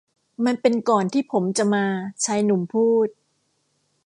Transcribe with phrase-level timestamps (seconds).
[0.45, 1.85] มันเป็นก่อนที่ผมจะมา
[2.25, 3.07] ชายหนุ่มพูด